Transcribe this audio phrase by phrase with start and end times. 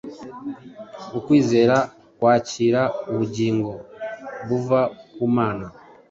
[1.17, 1.77] Ukwizera
[2.17, 3.71] kwakira ubugingo
[4.47, 4.81] buva
[5.15, 5.65] ku Mana,